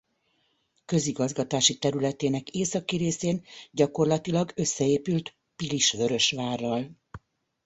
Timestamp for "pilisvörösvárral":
5.55-6.91